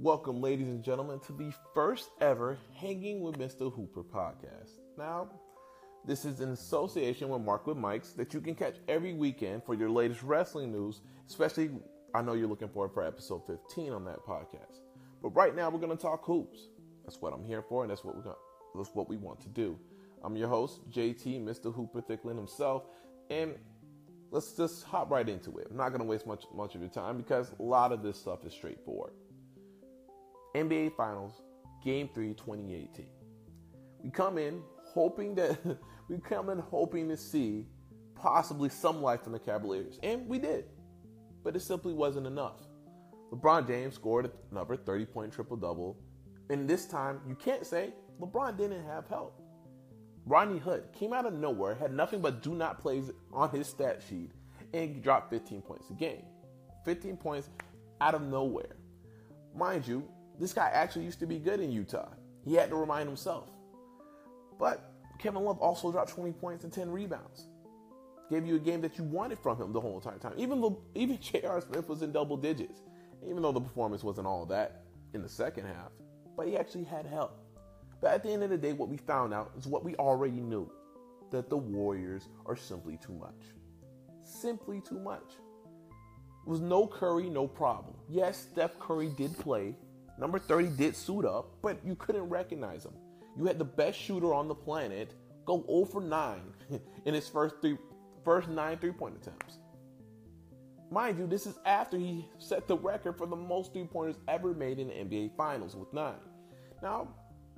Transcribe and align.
Welcome, 0.00 0.40
ladies 0.40 0.66
and 0.66 0.82
gentlemen, 0.82 1.20
to 1.20 1.32
the 1.32 1.52
first 1.72 2.10
ever 2.20 2.58
Hanging 2.74 3.20
with 3.20 3.38
Mr. 3.38 3.72
Hooper 3.72 4.02
podcast. 4.02 4.72
Now, 4.98 5.28
this 6.04 6.24
is 6.24 6.40
in 6.40 6.48
association 6.48 7.28
with 7.28 7.42
Mark 7.42 7.68
with 7.68 7.76
Mikes 7.76 8.10
that 8.14 8.34
you 8.34 8.40
can 8.40 8.56
catch 8.56 8.74
every 8.88 9.12
weekend 9.12 9.62
for 9.62 9.74
your 9.74 9.88
latest 9.88 10.24
wrestling 10.24 10.72
news, 10.72 11.00
especially 11.28 11.70
I 12.12 12.22
know 12.22 12.32
you're 12.32 12.48
looking 12.48 12.68
forward 12.68 12.92
for 12.92 13.06
episode 13.06 13.46
15 13.46 13.92
on 13.92 14.04
that 14.06 14.26
podcast. 14.26 14.80
But 15.22 15.28
right 15.30 15.54
now 15.54 15.70
we're 15.70 15.78
going 15.78 15.96
to 15.96 16.02
talk 16.02 16.24
hoops. 16.24 16.58
That's 17.04 17.22
what 17.22 17.32
I'm 17.32 17.44
here 17.44 17.62
for 17.62 17.84
and 17.84 17.90
that's 17.90 18.02
what 18.02 18.16
we're 18.16 18.22
going 18.22 18.36
that's 18.74 18.94
what 18.94 19.08
we 19.08 19.16
want 19.16 19.40
to 19.42 19.48
do. 19.48 19.78
I'm 20.24 20.36
your 20.36 20.48
host, 20.48 20.90
JT, 20.90 21.44
Mr. 21.44 21.72
Hooper 21.72 22.00
Thicklin 22.00 22.36
himself, 22.36 22.82
and 23.30 23.54
let's 24.32 24.54
just 24.54 24.82
hop 24.82 25.12
right 25.12 25.28
into 25.28 25.58
it. 25.58 25.68
I'm 25.70 25.76
not 25.76 25.90
going 25.90 26.00
to 26.00 26.06
waste 26.06 26.26
much 26.26 26.44
much 26.52 26.74
of 26.74 26.80
your 26.80 26.90
time 26.90 27.16
because 27.16 27.52
a 27.60 27.62
lot 27.62 27.92
of 27.92 28.02
this 28.02 28.18
stuff 28.18 28.44
is 28.44 28.52
straightforward. 28.52 29.12
NBA 30.54 30.96
Finals, 30.96 31.42
Game 31.84 32.08
3, 32.14 32.34
2018. 32.34 33.06
We 34.02 34.10
come 34.10 34.38
in 34.38 34.62
hoping 34.82 35.34
that 35.34 35.58
we 36.08 36.18
come 36.18 36.50
in 36.50 36.58
hoping 36.58 37.08
to 37.08 37.16
see 37.16 37.66
possibly 38.14 38.68
some 38.68 39.02
life 39.02 39.22
from 39.22 39.32
the 39.32 39.38
Cavaliers, 39.38 39.98
and 40.02 40.26
we 40.28 40.38
did. 40.38 40.66
But 41.42 41.56
it 41.56 41.60
simply 41.60 41.92
wasn't 41.92 42.26
enough. 42.26 42.60
LeBron 43.32 43.66
James 43.66 43.94
scored 43.94 44.30
another 44.50 44.76
30 44.76 45.06
point 45.06 45.32
triple 45.32 45.56
double, 45.56 45.98
and 46.50 46.68
this 46.68 46.86
time 46.86 47.20
you 47.26 47.34
can't 47.34 47.66
say 47.66 47.92
LeBron 48.20 48.56
didn't 48.56 48.84
have 48.86 49.08
help. 49.08 49.40
Rodney 50.26 50.58
Hood 50.58 50.84
came 50.92 51.12
out 51.12 51.26
of 51.26 51.34
nowhere, 51.34 51.74
had 51.74 51.92
nothing 51.92 52.20
but 52.20 52.42
do 52.42 52.54
not 52.54 52.80
plays 52.80 53.10
on 53.32 53.50
his 53.50 53.66
stat 53.66 54.02
sheet, 54.08 54.30
and 54.72 55.02
dropped 55.02 55.30
15 55.30 55.60
points 55.62 55.90
a 55.90 55.94
game. 55.94 56.24
15 56.84 57.16
points 57.16 57.50
out 58.00 58.14
of 58.14 58.22
nowhere. 58.22 58.76
Mind 59.54 59.86
you, 59.86 60.08
this 60.38 60.52
guy 60.52 60.70
actually 60.72 61.04
used 61.04 61.20
to 61.20 61.26
be 61.26 61.38
good 61.38 61.60
in 61.60 61.70
Utah. 61.70 62.08
He 62.44 62.54
had 62.54 62.70
to 62.70 62.76
remind 62.76 63.08
himself. 63.08 63.48
But 64.58 64.92
Kevin 65.18 65.42
Love 65.42 65.58
also 65.58 65.90
dropped 65.90 66.10
20 66.10 66.32
points 66.32 66.64
and 66.64 66.72
10 66.72 66.90
rebounds. 66.90 67.46
Gave 68.30 68.46
you 68.46 68.56
a 68.56 68.58
game 68.58 68.80
that 68.80 68.98
you 68.98 69.04
wanted 69.04 69.38
from 69.38 69.60
him 69.60 69.72
the 69.72 69.80
whole 69.80 69.96
entire 69.96 70.18
time. 70.18 70.34
Even 70.36 70.60
though 70.60 70.82
even 70.94 71.18
J.R. 71.20 71.60
Smith 71.60 71.88
was 71.88 72.02
in 72.02 72.12
double 72.12 72.36
digits. 72.36 72.82
Even 73.26 73.42
though 73.42 73.52
the 73.52 73.60
performance 73.60 74.02
wasn't 74.02 74.26
all 74.26 74.44
that 74.46 74.82
in 75.14 75.22
the 75.22 75.28
second 75.28 75.66
half. 75.66 75.90
But 76.36 76.48
he 76.48 76.56
actually 76.56 76.84
had 76.84 77.06
help. 77.06 77.38
But 78.00 78.12
at 78.12 78.22
the 78.22 78.30
end 78.30 78.42
of 78.42 78.50
the 78.50 78.58
day, 78.58 78.72
what 78.72 78.88
we 78.88 78.96
found 78.96 79.32
out 79.32 79.52
is 79.56 79.66
what 79.66 79.84
we 79.84 79.94
already 79.96 80.40
knew. 80.40 80.70
That 81.30 81.48
the 81.48 81.56
Warriors 81.56 82.28
are 82.46 82.56
simply 82.56 82.98
too 82.98 83.14
much. 83.14 83.54
Simply 84.22 84.80
too 84.80 84.98
much. 84.98 85.34
It 86.46 86.50
was 86.50 86.60
no 86.60 86.86
Curry, 86.86 87.30
no 87.30 87.48
problem. 87.48 87.94
Yes, 88.08 88.46
Steph 88.52 88.78
Curry 88.78 89.08
did 89.16 89.36
play, 89.38 89.74
Number 90.18 90.38
30 90.38 90.68
did 90.76 90.96
suit 90.96 91.24
up, 91.24 91.56
but 91.62 91.78
you 91.84 91.96
couldn't 91.96 92.28
recognize 92.28 92.84
him. 92.84 92.94
You 93.36 93.46
had 93.46 93.58
the 93.58 93.64
best 93.64 93.98
shooter 93.98 94.32
on 94.32 94.48
the 94.48 94.54
planet 94.54 95.14
go 95.44 95.64
0 95.66 95.84
for 95.86 96.00
9 96.00 96.40
in 97.04 97.14
his 97.14 97.28
first 97.28 97.56
three 97.60 97.76
first 98.24 98.48
nine 98.48 98.78
three-point 98.78 99.16
attempts. 99.20 99.58
Mind 100.90 101.18
you, 101.18 101.26
this 101.26 101.46
is 101.46 101.58
after 101.66 101.98
he 101.98 102.26
set 102.38 102.66
the 102.66 102.76
record 102.76 103.18
for 103.18 103.26
the 103.26 103.36
most 103.36 103.72
three-pointers 103.72 104.16
ever 104.28 104.54
made 104.54 104.78
in 104.78 104.88
the 104.88 104.94
NBA 104.94 105.36
Finals 105.36 105.76
with 105.76 105.92
nine. 105.92 106.14
Now, 106.82 107.08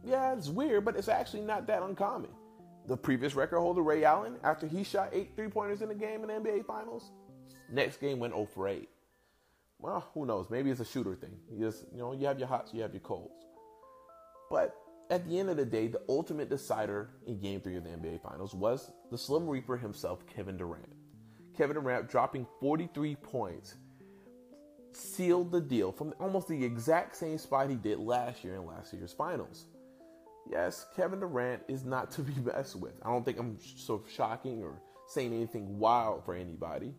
yeah, 0.05 0.33
it's 0.33 0.49
weird, 0.49 0.85
but 0.85 0.97
it's 0.97 1.09
actually 1.09 1.43
not 1.43 1.67
that 1.69 1.83
uncommon. 1.83 2.31
The 2.87 2.97
previous 2.97 3.35
record 3.35 3.61
holder, 3.61 3.83
Ray 3.83 4.05
Allen, 4.05 4.37
after 4.43 4.67
he 4.67 4.83
shot 4.83 5.11
eight 5.13 5.33
three-pointers 5.37 5.83
in 5.83 5.91
a 5.91 5.95
game 5.95 6.23
in 6.23 6.29
the 6.29 6.35
NBA 6.35 6.67
Finals, 6.67 7.11
next 7.71 8.01
game 8.01 8.19
went 8.19 8.33
0 8.33 8.47
for 8.47 8.69
8 8.69 8.89
well, 9.79 10.09
who 10.15 10.27
knows? 10.27 10.49
Maybe 10.51 10.71
it's 10.71 10.81
a 10.81 10.85
shooter 10.85 11.15
thing. 11.15 11.37
You 11.51 11.67
just, 11.67 11.85
you 11.93 11.99
know, 11.99 12.13
you 12.13 12.27
have 12.27 12.39
your 12.39 12.49
hots, 12.49 12.73
you 12.73 12.83
have 12.83 12.93
your 12.93 13.01
colds. 13.01 13.47
But 14.51 14.75
at 15.11 15.27
the 15.29 15.39
end 15.39 15.51
of 15.51 15.57
the 15.57 15.65
day, 15.65 15.89
the 15.89 16.03
ultimate 16.09 16.49
decider 16.49 17.11
in 17.27 17.39
game 17.41 17.61
three 17.61 17.77
of 17.77 17.85
the 17.85 17.91
NBA 17.91 18.23
Finals 18.23 18.55
was 18.55 18.91
the 19.11 19.19
Slim 19.19 19.49
Reaper 19.49 19.77
himself, 19.77 20.27
Kevin 20.27 20.57
Durant. 20.57 20.93
Kevin 21.57 21.75
Durant 21.75 22.09
dropping 22.09 22.47
43 22.61 23.17
points 23.17 23.75
sealed 24.93 25.53
the 25.53 25.61
deal 25.61 25.93
from 25.93 26.15
almost 26.19 26.49
the 26.49 26.65
exact 26.65 27.17
same 27.17 27.39
spot 27.39 27.69
he 27.69 27.77
did 27.77 27.99
last 27.99 28.45
year 28.45 28.55
in 28.55 28.67
last 28.67 28.93
year's 28.93 29.13
finals. 29.13 29.67
Yes, 30.51 30.87
Kevin 30.97 31.21
Durant 31.21 31.63
is 31.69 31.85
not 31.85 32.11
to 32.13 32.23
be 32.23 32.35
messed 32.41 32.77
with. 32.77 32.95
I 33.03 33.11
don't 33.11 33.25
think 33.25 33.39
I'm 33.39 33.59
of 33.89 34.05
shocking 34.11 34.63
or 34.63 34.81
saying 35.09 35.33
anything 35.33 35.79
wild 35.79 36.25
for 36.25 36.35
anybody. 36.35 36.95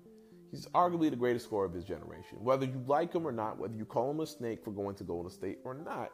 He's 0.52 0.66
arguably 0.68 1.10
the 1.10 1.18
greatest 1.18 1.46
scorer 1.46 1.66
of 1.66 1.74
his 1.74 1.84
generation. 1.84 2.38
Whether 2.40 2.66
you 2.66 2.84
like 2.88 3.14
him 3.14 3.28
or 3.28 3.32
not, 3.32 3.58
whether 3.58 3.76
you 3.76 3.86
call 3.86 4.12
him 4.12 4.22
a 4.22 4.28
snake 4.28 4.64
for 4.64 4.72
going 4.72 4.96
to 4.96 5.04
Golden 5.04 5.32
State 5.32 5.60
or 5.66 5.74
not, 5.74 6.12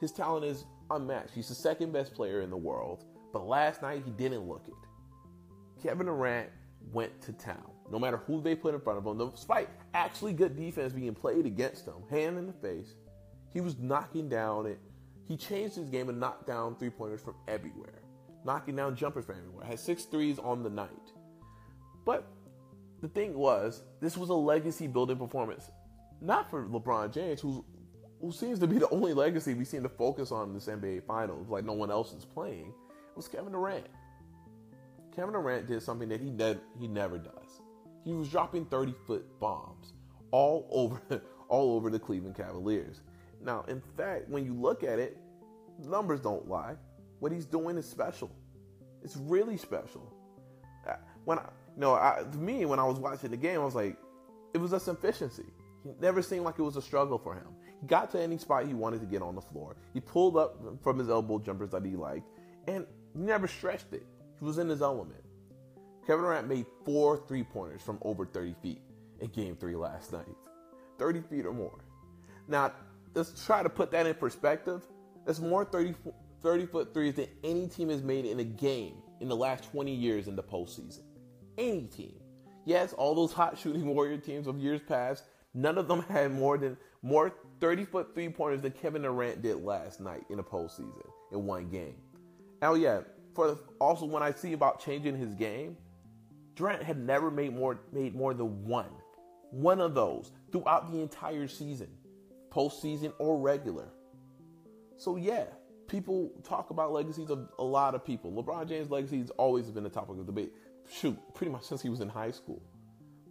his 0.00 0.12
talent 0.12 0.44
is 0.44 0.64
unmatched. 0.90 1.34
He's 1.34 1.48
the 1.48 1.54
second 1.54 1.92
best 1.92 2.14
player 2.14 2.42
in 2.42 2.50
the 2.50 2.56
world, 2.56 3.04
but 3.32 3.46
last 3.46 3.82
night 3.82 4.02
he 4.04 4.10
didn't 4.12 4.46
look 4.46 4.66
it. 4.68 5.82
Kevin 5.82 6.06
Durant 6.06 6.50
went 6.92 7.20
to 7.22 7.32
town. 7.32 7.70
No 7.90 7.98
matter 7.98 8.18
who 8.18 8.40
they 8.40 8.54
put 8.54 8.74
in 8.74 8.80
front 8.80 8.98
of 8.98 9.06
him, 9.06 9.30
despite 9.30 9.68
actually 9.94 10.32
good 10.32 10.56
defense 10.56 10.92
being 10.92 11.14
played 11.14 11.46
against 11.46 11.86
him, 11.86 11.94
hand 12.10 12.38
in 12.38 12.46
the 12.46 12.52
face, 12.52 12.94
he 13.52 13.60
was 13.60 13.78
knocking 13.78 14.28
down 14.28 14.66
it. 14.66 14.78
He 15.26 15.36
changed 15.36 15.76
his 15.76 15.88
game 15.90 16.08
and 16.08 16.20
knocked 16.20 16.46
down 16.46 16.76
three 16.76 16.90
pointers 16.90 17.20
from 17.20 17.34
everywhere, 17.48 18.02
knocking 18.44 18.76
down 18.76 18.96
jumpers 18.96 19.24
from 19.24 19.36
everywhere. 19.38 19.66
Had 19.66 19.80
six 19.80 20.04
threes 20.04 20.38
on 20.38 20.62
the 20.62 20.70
night. 20.70 20.90
But 22.04 22.28
the 23.00 23.08
thing 23.08 23.34
was, 23.34 23.82
this 24.00 24.16
was 24.16 24.30
a 24.30 24.34
legacy 24.34 24.86
building 24.86 25.16
performance. 25.16 25.70
Not 26.20 26.50
for 26.50 26.64
LeBron 26.64 27.12
James, 27.12 27.40
who's, 27.40 27.62
who 28.20 28.32
seems 28.32 28.58
to 28.60 28.66
be 28.66 28.78
the 28.78 28.88
only 28.88 29.12
legacy 29.12 29.54
we 29.54 29.64
seem 29.64 29.82
to 29.82 29.88
focus 29.88 30.32
on 30.32 30.48
in 30.48 30.54
this 30.54 30.66
NBA 30.66 31.04
Finals, 31.04 31.48
like 31.48 31.64
no 31.64 31.74
one 31.74 31.90
else 31.90 32.12
is 32.12 32.24
playing, 32.24 32.68
it 32.68 33.16
was 33.16 33.28
Kevin 33.28 33.52
Durant. 33.52 33.86
Kevin 35.14 35.32
Durant 35.32 35.66
did 35.66 35.82
something 35.82 36.08
that 36.08 36.20
he, 36.20 36.30
ne- 36.30 36.60
he 36.78 36.88
never 36.88 37.18
does. 37.18 37.62
He 38.04 38.12
was 38.12 38.28
dropping 38.28 38.66
30 38.66 38.94
foot 39.06 39.40
bombs 39.40 39.92
all 40.30 40.68
over, 40.72 41.22
all 41.48 41.74
over 41.74 41.90
the 41.90 41.98
Cleveland 41.98 42.36
Cavaliers. 42.36 43.00
Now, 43.42 43.64
in 43.68 43.82
fact, 43.96 44.28
when 44.28 44.44
you 44.44 44.54
look 44.54 44.82
at 44.82 44.98
it, 44.98 45.18
numbers 45.84 46.20
don't 46.20 46.48
lie. 46.48 46.74
What 47.20 47.32
he's 47.32 47.46
doing 47.46 47.76
is 47.76 47.88
special. 47.88 48.30
It's 49.02 49.16
really 49.16 49.56
special. 49.56 50.12
Uh, 50.88 50.94
when 51.24 51.38
I, 51.38 51.44
no, 51.76 51.94
I, 51.94 52.22
to 52.30 52.38
me, 52.38 52.64
when 52.64 52.78
I 52.78 52.84
was 52.84 52.98
watching 52.98 53.30
the 53.30 53.36
game, 53.36 53.60
I 53.60 53.64
was 53.64 53.74
like, 53.74 53.96
it 54.54 54.58
was 54.58 54.70
just 54.70 54.88
efficiency. 54.88 55.44
It 55.84 56.00
never 56.00 56.22
seemed 56.22 56.44
like 56.44 56.58
it 56.58 56.62
was 56.62 56.76
a 56.76 56.82
struggle 56.82 57.18
for 57.18 57.34
him. 57.34 57.48
He 57.80 57.86
got 57.86 58.10
to 58.12 58.20
any 58.20 58.38
spot 58.38 58.66
he 58.66 58.72
wanted 58.72 59.00
to 59.00 59.06
get 59.06 59.20
on 59.20 59.34
the 59.34 59.42
floor. 59.42 59.76
He 59.92 60.00
pulled 60.00 60.36
up 60.38 60.58
from 60.82 60.98
his 60.98 61.10
elbow 61.10 61.38
jumpers 61.38 61.70
that 61.70 61.84
he 61.84 61.94
liked, 61.94 62.26
and 62.66 62.86
he 63.12 63.20
never 63.20 63.46
stretched 63.46 63.92
it. 63.92 64.06
He 64.38 64.44
was 64.44 64.56
in 64.58 64.68
his 64.68 64.80
element. 64.80 65.22
Kevin 66.06 66.24
Durant 66.24 66.48
made 66.48 66.66
four 66.84 67.22
three 67.28 67.42
pointers 67.42 67.82
from 67.82 67.98
over 68.02 68.24
30 68.24 68.54
feet 68.62 68.80
in 69.20 69.28
game 69.28 69.56
three 69.56 69.76
last 69.76 70.12
night. 70.12 70.24
30 70.98 71.20
feet 71.22 71.44
or 71.44 71.52
more. 71.52 71.84
Now, 72.48 72.72
let's 73.14 73.44
try 73.44 73.62
to 73.62 73.68
put 73.68 73.90
that 73.90 74.06
in 74.06 74.14
perspective. 74.14 74.82
That's 75.26 75.40
more 75.40 75.64
30, 75.64 75.94
30 76.42 76.66
foot 76.66 76.94
threes 76.94 77.14
than 77.14 77.26
any 77.44 77.66
team 77.66 77.90
has 77.90 78.02
made 78.02 78.24
in 78.24 78.40
a 78.40 78.44
game 78.44 78.94
in 79.20 79.28
the 79.28 79.36
last 79.36 79.70
20 79.72 79.92
years 79.92 80.28
in 80.28 80.36
the 80.36 80.42
postseason 80.42 81.02
any 81.58 81.82
team. 81.82 82.14
Yes, 82.64 82.92
all 82.92 83.14
those 83.14 83.32
hot 83.32 83.58
shooting 83.58 83.86
Warrior 83.94 84.18
teams 84.18 84.46
of 84.46 84.58
years 84.58 84.80
past, 84.86 85.24
none 85.54 85.78
of 85.78 85.88
them 85.88 86.02
had 86.08 86.32
more 86.32 86.58
than 86.58 86.76
more 87.02 87.32
30 87.60 87.84
foot 87.84 88.14
three 88.14 88.28
pointers 88.28 88.62
than 88.62 88.72
Kevin 88.72 89.02
Durant 89.02 89.42
did 89.42 89.62
last 89.62 90.00
night 90.00 90.24
in 90.28 90.38
a 90.38 90.42
postseason 90.42 91.06
in 91.32 91.46
one 91.46 91.68
game. 91.68 91.96
Oh 92.62 92.74
yeah, 92.74 93.00
for 93.34 93.48
the, 93.48 93.58
also 93.80 94.06
when 94.06 94.22
I 94.22 94.32
see 94.32 94.52
about 94.54 94.80
changing 94.80 95.16
his 95.16 95.34
game, 95.34 95.76
Durant 96.56 96.82
had 96.82 96.98
never 96.98 97.30
made 97.30 97.54
more 97.54 97.78
made 97.92 98.14
more 98.14 98.34
than 98.34 98.64
one, 98.64 98.90
one 99.50 99.80
of 99.80 99.94
those 99.94 100.32
throughout 100.50 100.90
the 100.90 100.98
entire 100.98 101.46
season, 101.46 101.88
postseason 102.50 103.12
or 103.18 103.38
regular. 103.38 103.88
So 104.96 105.16
yeah, 105.16 105.44
people 105.88 106.30
talk 106.42 106.70
about 106.70 106.92
legacies 106.92 107.30
of 107.30 107.48
a 107.58 107.64
lot 107.64 107.94
of 107.94 108.04
people. 108.04 108.32
LeBron 108.32 108.68
James' 108.68 108.90
legacy 108.90 109.18
has 109.18 109.30
always 109.30 109.70
been 109.70 109.84
the 109.84 109.90
topic 109.90 110.18
of 110.18 110.26
debate 110.26 110.52
shoot, 110.90 111.18
pretty 111.34 111.52
much 111.52 111.64
since 111.64 111.82
he 111.82 111.88
was 111.88 112.00
in 112.00 112.08
high 112.08 112.30
school. 112.30 112.62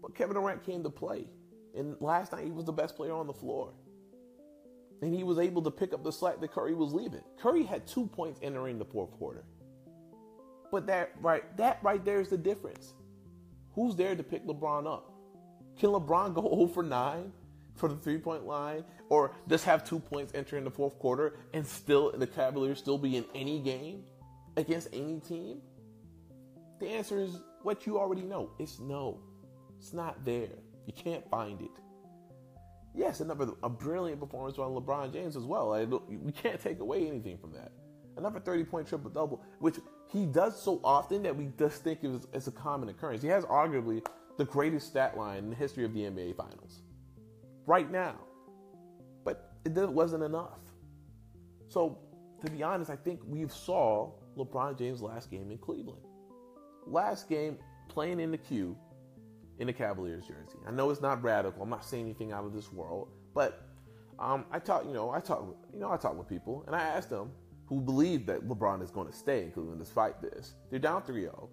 But 0.01 0.15
Kevin 0.15 0.35
Durant 0.35 0.63
came 0.63 0.83
to 0.83 0.89
play. 0.89 1.25
And 1.75 1.95
last 1.99 2.31
night 2.31 2.45
he 2.45 2.51
was 2.51 2.65
the 2.65 2.73
best 2.73 2.95
player 2.95 3.13
on 3.13 3.27
the 3.27 3.33
floor. 3.33 3.73
And 5.01 5.13
he 5.13 5.23
was 5.23 5.39
able 5.39 5.61
to 5.63 5.71
pick 5.71 5.93
up 5.93 6.03
the 6.03 6.11
slack 6.11 6.39
that 6.39 6.51
Curry 6.51 6.73
was 6.73 6.93
leaving. 6.93 7.21
Curry 7.37 7.63
had 7.63 7.85
two 7.85 8.07
points 8.07 8.39
entering 8.41 8.79
the 8.79 8.85
fourth 8.85 9.11
quarter. 9.11 9.43
But 10.71 10.87
that 10.87 11.11
right, 11.21 11.55
that 11.57 11.79
right 11.83 12.03
there 12.03 12.21
is 12.21 12.29
the 12.29 12.37
difference. 12.37 12.93
Who's 13.73 13.95
there 13.95 14.15
to 14.15 14.23
pick 14.23 14.45
LeBron 14.45 14.87
up? 14.87 15.11
Can 15.77 15.89
LeBron 15.89 16.33
go 16.33 16.41
0 16.55 16.67
for 16.67 16.83
9 16.83 17.31
for 17.75 17.89
the 17.89 17.95
three 17.95 18.17
point 18.17 18.45
line? 18.45 18.83
Or 19.09 19.35
just 19.47 19.65
have 19.65 19.87
two 19.87 19.99
points 19.99 20.33
entering 20.33 20.63
the 20.63 20.71
fourth 20.71 20.97
quarter 20.99 21.37
and 21.53 21.65
still 21.65 22.11
the 22.11 22.27
Cavaliers 22.27 22.79
still 22.79 22.97
be 22.97 23.17
in 23.17 23.25
any 23.35 23.59
game 23.59 24.03
against 24.57 24.89
any 24.93 25.19
team? 25.19 25.61
The 26.79 26.87
answer 26.87 27.19
is 27.19 27.41
what 27.61 27.85
you 27.85 27.97
already 27.99 28.23
know. 28.23 28.51
It's 28.59 28.79
no. 28.79 29.19
It's 29.77 29.93
not 29.93 30.23
there. 30.25 30.49
You 30.85 30.93
can't 30.93 31.27
find 31.29 31.61
it. 31.61 31.71
Yes, 32.93 33.19
another 33.19 33.49
a 33.63 33.69
brilliant 33.69 34.19
performance 34.21 34.55
by 34.55 34.63
LeBron 34.63 35.11
James 35.11 35.35
as 35.35 35.43
well. 35.43 35.73
I 35.73 35.83
we 35.83 36.31
can't 36.31 36.59
take 36.61 36.79
away 36.79 37.07
anything 37.07 37.37
from 37.37 37.51
that. 37.53 37.71
Another 38.17 38.39
30 38.39 38.63
point 38.63 38.87
triple 38.87 39.09
double, 39.09 39.43
which 39.59 39.75
he 40.11 40.25
does 40.25 40.61
so 40.61 40.79
often 40.83 41.23
that 41.23 41.35
we 41.35 41.51
just 41.57 41.83
think 41.83 41.99
it's, 42.03 42.25
it's 42.33 42.47
a 42.47 42.51
common 42.51 42.87
occurrence. 42.87 43.21
He 43.21 43.27
has 43.27 43.43
arguably 43.45 44.05
the 44.37 44.45
greatest 44.45 44.87
stat 44.87 45.17
line 45.17 45.39
in 45.39 45.49
the 45.49 45.55
history 45.55 45.83
of 45.83 45.93
the 45.93 46.01
NBA 46.01 46.37
Finals 46.37 46.81
right 47.65 47.89
now. 47.91 48.15
But 49.23 49.51
it 49.65 49.89
wasn't 49.89 50.23
enough. 50.23 50.59
So, 51.67 51.97
to 52.43 52.51
be 52.51 52.63
honest, 52.63 52.89
I 52.89 52.95
think 52.95 53.21
we 53.25 53.47
saw 53.47 54.11
LeBron 54.37 54.77
James' 54.77 55.01
last 55.01 55.31
game 55.31 55.51
in 55.51 55.57
Cleveland. 55.57 56.01
Last 56.85 57.27
game 57.27 57.57
playing 57.87 58.19
in 58.19 58.31
the 58.31 58.37
Q 58.37 58.77
in 59.59 59.67
the 59.67 59.73
Cavaliers 59.73 60.27
jersey. 60.27 60.59
I 60.67 60.71
know 60.71 60.89
it's 60.89 61.01
not 61.01 61.23
radical. 61.23 61.63
I'm 61.63 61.69
not 61.69 61.85
saying 61.85 62.05
anything 62.05 62.31
out 62.31 62.45
of 62.45 62.53
this 62.53 62.71
world, 62.71 63.09
but 63.33 63.65
um, 64.19 64.45
I 64.51 64.59
talk, 64.59 64.85
you 64.85 64.93
know, 64.93 65.11
I 65.11 65.19
talk, 65.19 65.55
you 65.73 65.79
know, 65.79 65.91
I 65.91 65.97
talk 65.97 66.17
with 66.17 66.27
people, 66.27 66.63
and 66.67 66.75
I 66.75 66.81
asked 66.81 67.09
them 67.09 67.31
who 67.67 67.81
believe 67.81 68.25
that 68.27 68.47
LeBron 68.47 68.81
is 68.83 68.91
going 68.91 69.07
to 69.07 69.13
stay 69.13 69.43
in 69.43 69.51
Cleveland 69.51 69.79
despite 69.79 70.21
this. 70.21 70.55
They're 70.69 70.79
down 70.79 71.01
3-0. 71.01 71.49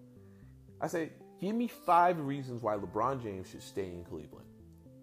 I 0.81 0.87
say, 0.87 1.11
give 1.41 1.55
me 1.55 1.69
five 1.69 2.21
reasons 2.21 2.61
why 2.63 2.77
LeBron 2.77 3.23
James 3.23 3.49
should 3.49 3.63
stay 3.63 3.87
in 3.87 4.05
Cleveland, 4.05 4.47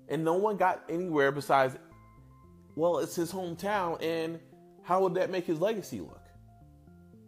and 0.10 0.24
no 0.24 0.34
one 0.34 0.58
got 0.58 0.84
anywhere 0.90 1.32
besides, 1.32 1.78
well, 2.76 3.00
it's 3.00 3.16
his 3.16 3.32
hometown, 3.32 4.02
and 4.04 4.40
how 4.84 5.02
would 5.04 5.14
that 5.16 5.30
make 5.30 5.46
his 5.46 5.60
legacy 5.60 6.00
look? 6.00 6.26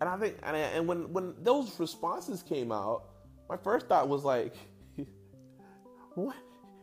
And 0.01 0.09
I 0.09 0.17
think, 0.17 0.35
and, 0.43 0.55
I, 0.55 0.59
and 0.59 0.87
when 0.87 1.13
when 1.13 1.35
those 1.41 1.79
responses 1.79 2.41
came 2.41 2.71
out, 2.71 3.03
my 3.47 3.57
first 3.57 3.87
thought 3.87 4.09
was 4.09 4.23
like, 4.23 4.55
what? 6.15 6.35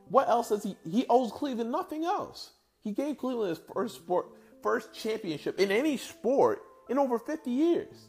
What 0.09 0.29
else 0.29 0.51
does 0.51 0.63
he? 0.63 0.77
He 0.89 1.05
owes 1.09 1.33
Cleveland 1.33 1.73
nothing 1.73 2.05
else. 2.05 2.53
He 2.83 2.93
gave 2.93 3.19
Cleveland 3.19 3.51
his 3.51 3.61
first 3.75 3.97
sport, 3.97 4.27
first 4.63 4.95
championship 4.95 5.59
in 5.59 5.71
any 5.71 5.97
sport 5.97 6.63
in 6.89 6.99
over 6.99 7.19
50 7.19 7.51
years. 7.51 8.09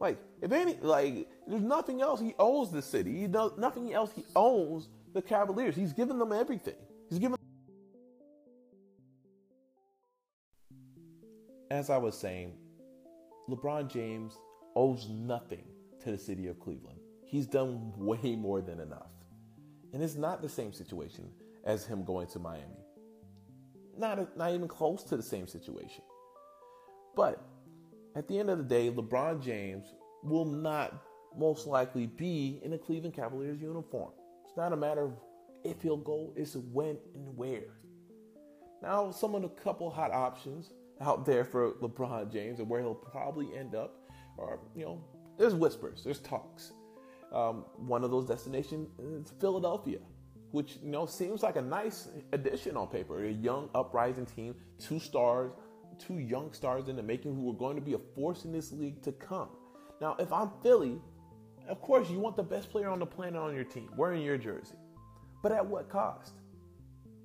Like, 0.00 0.18
if 0.40 0.52
any, 0.52 0.76
like, 0.80 1.28
there's 1.46 1.62
nothing 1.62 2.00
else 2.00 2.20
he 2.20 2.34
owes 2.38 2.70
the 2.70 2.82
city. 2.82 3.18
He 3.18 3.26
does 3.26 3.52
nothing 3.58 3.92
else 3.92 4.10
he 4.14 4.24
owns 4.34 4.88
the 5.14 5.22
Cavaliers. 5.22 5.74
He's 5.74 5.92
given 5.92 6.18
them 6.18 6.32
everything. 6.32 6.74
He's 7.08 7.18
given. 7.18 7.36
As 11.70 11.90
I 11.90 11.96
was 11.98 12.16
saying, 12.18 12.54
LeBron 13.48 13.90
James 13.90 14.38
owes 14.74 15.08
nothing 15.08 15.64
to 16.02 16.10
the 16.10 16.18
city 16.18 16.48
of 16.48 16.58
Cleveland. 16.60 16.98
He's 17.26 17.46
done 17.46 17.92
way 17.96 18.36
more 18.36 18.60
than 18.60 18.80
enough. 18.80 19.10
And 19.92 20.02
it's 20.02 20.16
not 20.16 20.42
the 20.42 20.48
same 20.48 20.72
situation 20.72 21.28
as 21.64 21.84
him 21.84 22.04
going 22.04 22.26
to 22.28 22.38
Miami. 22.38 22.84
Not, 23.96 24.36
not 24.36 24.52
even 24.52 24.68
close 24.68 25.02
to 25.04 25.16
the 25.16 25.22
same 25.22 25.46
situation. 25.46 26.02
But 27.16 27.42
at 28.14 28.28
the 28.28 28.38
end 28.38 28.50
of 28.50 28.58
the 28.58 28.64
day, 28.64 28.90
LeBron 28.90 29.42
James 29.42 29.92
will 30.22 30.44
not 30.44 31.02
most 31.36 31.66
likely 31.66 32.06
be 32.06 32.60
in 32.62 32.72
a 32.72 32.78
Cleveland 32.78 33.14
Cavaliers 33.14 33.60
uniform. 33.60 34.12
Not 34.58 34.72
a 34.72 34.76
matter 34.76 35.02
of 35.02 35.12
if 35.62 35.80
he'll 35.82 35.96
go, 35.96 36.32
it's 36.34 36.56
when 36.56 36.98
and 37.14 37.36
where. 37.36 37.78
Now, 38.82 39.12
some 39.12 39.36
of 39.36 39.42
the 39.42 39.48
couple 39.48 39.88
hot 39.88 40.10
options 40.10 40.72
out 41.00 41.24
there 41.24 41.44
for 41.44 41.74
LeBron 41.74 42.32
James 42.32 42.58
and 42.58 42.68
where 42.68 42.80
he'll 42.80 42.92
probably 42.92 43.56
end 43.56 43.76
up 43.76 44.00
are, 44.36 44.58
you 44.74 44.84
know, 44.84 45.04
there's 45.38 45.54
whispers, 45.54 46.02
there's 46.02 46.18
talks. 46.18 46.72
Um, 47.32 47.66
one 47.76 48.02
of 48.02 48.10
those 48.10 48.26
destinations 48.26 48.88
is 48.98 49.32
Philadelphia, 49.40 50.00
which 50.50 50.78
you 50.82 50.90
know 50.90 51.06
seems 51.06 51.44
like 51.44 51.54
a 51.54 51.62
nice 51.62 52.08
addition 52.32 52.76
on 52.76 52.88
paper. 52.88 53.24
A 53.24 53.30
young 53.30 53.70
uprising 53.76 54.26
team, 54.26 54.56
two 54.80 54.98
stars, 54.98 55.52
two 56.00 56.18
young 56.18 56.52
stars 56.52 56.88
in 56.88 56.96
the 56.96 57.02
making 57.02 57.36
who 57.36 57.48
are 57.48 57.56
going 57.56 57.76
to 57.76 57.82
be 57.82 57.94
a 57.94 58.00
force 58.16 58.44
in 58.44 58.50
this 58.50 58.72
league 58.72 59.00
to 59.02 59.12
come. 59.12 59.50
Now, 60.00 60.16
if 60.18 60.32
I'm 60.32 60.50
Philly, 60.64 61.00
of 61.68 61.80
course 61.80 62.10
you 62.10 62.18
want 62.18 62.36
the 62.36 62.42
best 62.42 62.70
player 62.70 62.88
on 62.88 62.98
the 62.98 63.06
planet 63.06 63.40
on 63.40 63.54
your 63.54 63.64
team, 63.64 63.90
wearing 63.96 64.22
your 64.22 64.38
jersey. 64.38 64.76
But 65.42 65.52
at 65.52 65.64
what 65.64 65.88
cost? 65.88 66.34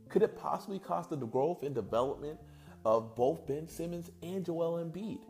Could 0.10 0.22
it 0.22 0.38
possibly 0.38 0.80
cost 0.80 1.10
the 1.10 1.16
growth 1.16 1.64
and 1.64 1.74
development 1.74 2.40
of 2.86 3.16
both 3.16 3.48
Ben 3.48 3.68
Simmons 3.68 4.12
and 4.22 4.46
Joel 4.46 4.84
Embiid? 4.84 5.22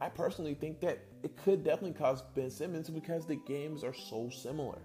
I 0.00 0.08
personally 0.08 0.54
think 0.54 0.80
that 0.80 1.00
it 1.22 1.36
could 1.36 1.62
definitely 1.62 1.92
cost 1.92 2.24
Ben 2.34 2.50
Simmons 2.50 2.88
because 2.88 3.26
the 3.26 3.36
games 3.36 3.84
are 3.84 3.92
so 3.92 4.30
similar. 4.30 4.78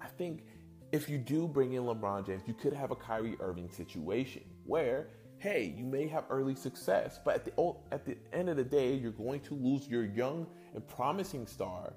I 0.00 0.06
think 0.06 0.44
if 0.92 1.08
you 1.08 1.18
do 1.18 1.48
bring 1.48 1.72
in 1.72 1.82
LeBron 1.84 2.26
James, 2.26 2.42
you 2.46 2.54
could 2.54 2.72
have 2.72 2.90
a 2.90 2.96
Kyrie 2.96 3.36
Irving 3.40 3.70
situation 3.70 4.42
where, 4.64 5.08
hey, 5.38 5.74
you 5.76 5.84
may 5.84 6.06
have 6.06 6.24
early 6.30 6.54
success, 6.54 7.18
but 7.24 7.34
at 7.34 7.44
the 7.44 7.74
at 7.90 8.04
the 8.04 8.16
end 8.32 8.48
of 8.48 8.56
the 8.56 8.64
day, 8.64 8.94
you're 8.94 9.10
going 9.10 9.40
to 9.40 9.54
lose 9.54 9.88
your 9.88 10.04
young 10.04 10.46
and 10.74 10.86
promising 10.86 11.46
star 11.46 11.94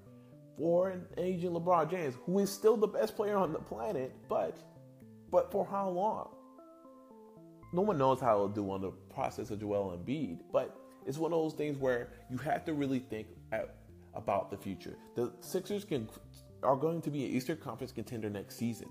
for 0.58 0.90
an 0.90 1.06
aging 1.18 1.52
LeBron 1.52 1.90
James, 1.90 2.16
who 2.26 2.40
is 2.40 2.52
still 2.52 2.78
the 2.78 2.88
best 2.88 3.16
player 3.16 3.36
on 3.36 3.54
the 3.54 3.60
planet, 3.60 4.14
but 4.30 4.58
but 5.32 5.52
for 5.52 5.66
how 5.66 5.90
long? 5.90 6.30
No 7.74 7.82
one 7.82 7.98
knows 7.98 8.22
how 8.22 8.36
it'll 8.36 8.48
do 8.48 8.72
on 8.72 8.82
the 8.82 8.92
process 9.14 9.52
of 9.52 9.60
Joel 9.60 9.98
Embiid, 9.98 10.40
but 10.52 10.78
it's 11.06 11.18
one 11.18 11.34
of 11.34 11.40
those 11.40 11.54
things 11.54 11.78
where 11.78 12.10
you 12.30 12.38
have 12.38 12.64
to 12.66 12.74
really 12.74 13.00
think 13.00 13.28
at, 13.52 13.76
about 14.14 14.50
the 14.50 14.58
future. 14.58 14.96
The 15.16 15.34
Sixers 15.42 15.84
can 15.84 16.08
are 16.64 16.76
going 16.76 17.02
to 17.02 17.12
be 17.12 17.26
an 17.26 17.32
Eastern 17.32 17.58
Conference 17.58 17.92
contender 17.92 18.30
next 18.30 18.56
season. 18.58 18.90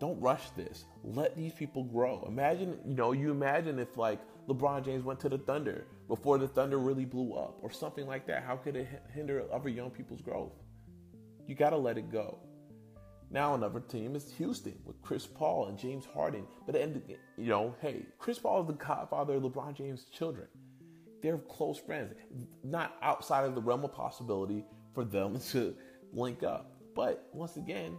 Don't 0.00 0.20
rush 0.20 0.50
this. 0.50 0.84
Let 1.02 1.36
these 1.36 1.52
people 1.52 1.84
grow. 1.84 2.24
Imagine, 2.28 2.78
you 2.84 2.94
know, 2.94 3.12
you 3.12 3.30
imagine 3.30 3.78
if 3.78 3.96
like 3.96 4.20
LeBron 4.48 4.84
James 4.84 5.04
went 5.04 5.18
to 5.20 5.28
the 5.28 5.38
Thunder 5.38 5.86
before 6.08 6.36
the 6.36 6.48
Thunder 6.48 6.78
really 6.78 7.04
blew 7.04 7.34
up 7.34 7.58
or 7.62 7.70
something 7.70 8.06
like 8.06 8.26
that. 8.26 8.44
How 8.44 8.56
could 8.56 8.76
it 8.76 8.88
hinder 9.14 9.44
other 9.52 9.68
young 9.68 9.90
people's 9.90 10.20
growth? 10.20 10.52
You 11.46 11.54
got 11.54 11.70
to 11.70 11.76
let 11.76 11.98
it 11.98 12.10
go. 12.10 12.38
Now 13.30 13.54
another 13.54 13.80
team 13.80 14.14
is 14.14 14.32
Houston 14.38 14.78
with 14.84 15.00
Chris 15.02 15.26
Paul 15.26 15.66
and 15.66 15.78
James 15.78 16.04
Harden. 16.04 16.46
But 16.66 16.76
end, 16.76 17.02
you 17.36 17.46
know, 17.46 17.74
hey, 17.80 18.06
Chris 18.18 18.38
Paul 18.38 18.62
is 18.62 18.66
the 18.66 18.74
godfather 18.74 19.34
of 19.34 19.42
LeBron 19.42 19.74
James' 19.74 20.04
children 20.04 20.46
they're 21.24 21.38
close 21.38 21.78
friends, 21.78 22.12
not 22.62 22.96
outside 23.00 23.46
of 23.46 23.54
the 23.54 23.62
realm 23.62 23.82
of 23.82 23.92
possibility 23.94 24.62
for 24.94 25.04
them 25.04 25.40
to 25.50 25.74
link 26.12 26.42
up. 26.42 26.70
But 26.94 27.26
once 27.32 27.56
again, 27.56 27.96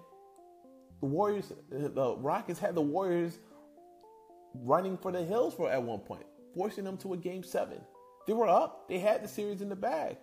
the 1.01 1.07
Warriors, 1.07 1.51
the 1.69 2.15
Rockets 2.19 2.59
had 2.59 2.75
the 2.75 2.81
Warriors 2.81 3.39
running 4.53 4.95
for 4.95 5.11
the 5.11 5.23
hills 5.23 5.55
for 5.55 5.69
at 5.69 5.81
one 5.81 5.99
point, 5.99 6.25
forcing 6.53 6.83
them 6.83 6.97
to 6.97 7.13
a 7.13 7.17
game 7.17 7.43
seven. 7.43 7.81
They 8.27 8.33
were 8.33 8.47
up, 8.47 8.87
they 8.87 8.99
had 8.99 9.23
the 9.23 9.27
series 9.27 9.61
in 9.61 9.69
the 9.69 9.75
bag, 9.75 10.17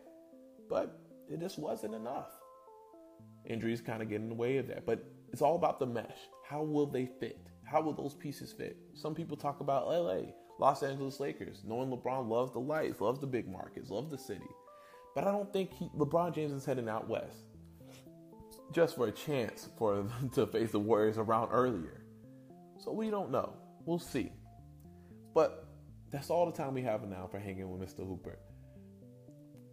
but 0.70 0.96
it 1.28 1.40
just 1.40 1.58
wasn't 1.58 1.96
enough. 1.96 2.30
Injuries 3.46 3.80
kind 3.80 4.02
of 4.02 4.08
get 4.08 4.20
in 4.20 4.28
the 4.28 4.34
way 4.34 4.58
of 4.58 4.68
that, 4.68 4.86
but 4.86 5.04
it's 5.32 5.42
all 5.42 5.56
about 5.56 5.78
the 5.78 5.86
mesh. 5.86 6.28
How 6.48 6.62
will 6.62 6.86
they 6.86 7.06
fit? 7.06 7.46
How 7.64 7.80
will 7.80 7.92
those 7.92 8.14
pieces 8.14 8.52
fit? 8.52 8.76
Some 8.94 9.14
people 9.14 9.36
talk 9.36 9.60
about 9.60 9.88
LA. 9.88 10.32
Los 10.58 10.82
Angeles 10.82 11.18
Lakers, 11.18 11.62
knowing 11.64 11.90
LeBron 11.90 12.28
loves 12.28 12.52
the 12.52 12.60
lights, 12.60 13.00
loves 13.00 13.18
the 13.18 13.26
big 13.26 13.48
markets, 13.48 13.90
loves 13.90 14.10
the 14.10 14.18
city. 14.18 14.48
But 15.14 15.24
I 15.24 15.32
don't 15.32 15.52
think 15.52 15.72
he, 15.72 15.88
LeBron 15.96 16.34
James 16.34 16.52
is 16.52 16.64
heading 16.64 16.88
out 16.88 17.08
west 17.08 17.38
just 18.72 18.96
for 18.96 19.06
a 19.06 19.12
chance 19.12 19.68
for 19.76 19.96
them 20.02 20.30
to 20.34 20.46
face 20.46 20.72
the 20.72 20.80
Warriors 20.80 21.18
around 21.18 21.50
earlier. 21.52 22.02
So 22.78 22.92
we 22.92 23.10
don't 23.10 23.30
know. 23.30 23.54
We'll 23.84 23.98
see. 23.98 24.32
But 25.34 25.68
that's 26.10 26.30
all 26.30 26.46
the 26.46 26.52
time 26.52 26.74
we 26.74 26.82
have 26.82 27.06
now 27.08 27.28
for 27.30 27.38
hanging 27.38 27.70
with 27.70 27.88
Mr. 27.88 28.06
Hooper. 28.06 28.38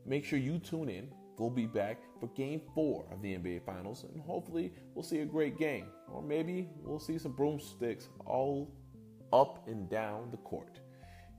Make 0.06 0.26
sure 0.26 0.40
you 0.40 0.60
tune 0.60 0.90
in. 0.90 1.10
We'll 1.40 1.50
be 1.50 1.66
back 1.66 2.02
for 2.20 2.28
game 2.28 2.62
four 2.76 3.06
of 3.12 3.22
the 3.22 3.36
NBA 3.36 3.66
Finals, 3.66 4.04
and 4.04 4.22
hopefully, 4.22 4.74
we'll 4.94 5.04
see 5.04 5.20
a 5.20 5.26
great 5.26 5.58
game. 5.58 5.86
Or 6.12 6.22
maybe 6.22 6.68
we'll 6.84 7.00
see 7.00 7.18
some 7.18 7.32
broomsticks 7.32 8.10
all 8.26 8.72
up 9.32 9.66
and 9.68 9.90
down 9.90 10.32
the 10.32 10.38
court 10.38 10.80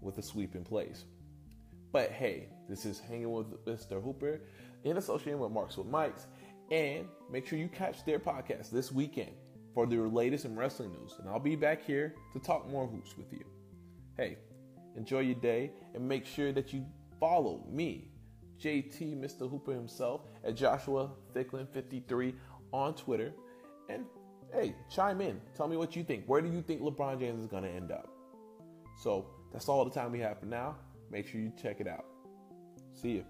with 0.00 0.16
a 0.16 0.22
sweep 0.22 0.54
in 0.54 0.64
place. 0.64 1.04
But 1.92 2.12
hey, 2.12 2.48
this 2.68 2.86
is 2.86 2.98
Hanging 3.00 3.30
with 3.30 3.64
Mr. 3.66 4.02
Hooper 4.02 4.40
in 4.84 4.96
association 4.96 5.38
with 5.38 5.52
Marks 5.52 5.76
with 5.76 5.86
Mikes. 5.86 6.26
And 6.70 7.06
make 7.30 7.46
sure 7.46 7.58
you 7.58 7.68
catch 7.68 8.04
their 8.04 8.20
podcast 8.20 8.70
this 8.70 8.92
weekend 8.92 9.32
for 9.74 9.86
their 9.86 10.08
latest 10.08 10.44
in 10.44 10.56
wrestling 10.56 10.92
news. 10.92 11.16
And 11.18 11.28
I'll 11.28 11.40
be 11.40 11.56
back 11.56 11.84
here 11.84 12.14
to 12.32 12.38
talk 12.38 12.70
more 12.70 12.86
hoops 12.86 13.16
with 13.18 13.32
you. 13.32 13.44
Hey, 14.16 14.38
enjoy 14.96 15.20
your 15.20 15.34
day 15.34 15.72
and 15.94 16.08
make 16.08 16.24
sure 16.24 16.52
that 16.52 16.72
you 16.72 16.86
follow 17.18 17.66
me, 17.68 18.12
JT 18.62 19.18
Mr. 19.20 19.50
Hooper 19.50 19.72
himself, 19.72 20.22
at 20.44 20.54
Joshua 20.54 21.10
Thicklin 21.34 21.68
53 21.72 22.34
on 22.72 22.94
Twitter. 22.94 23.32
And 23.88 24.04
hey, 24.52 24.74
chime 24.88 25.20
in. 25.20 25.40
Tell 25.56 25.68
me 25.68 25.76
what 25.76 25.96
you 25.96 26.04
think. 26.04 26.24
Where 26.26 26.40
do 26.40 26.48
you 26.48 26.62
think 26.62 26.82
LeBron 26.82 27.18
James 27.18 27.40
is 27.40 27.46
going 27.46 27.64
to 27.64 27.70
end 27.70 27.90
up? 27.90 28.08
So 29.02 29.26
that's 29.52 29.68
all 29.68 29.84
the 29.84 29.90
time 29.90 30.12
we 30.12 30.20
have 30.20 30.38
for 30.38 30.46
now. 30.46 30.76
Make 31.10 31.26
sure 31.26 31.40
you 31.40 31.52
check 31.60 31.80
it 31.80 31.88
out. 31.88 32.04
See 32.92 33.10
you. 33.10 33.24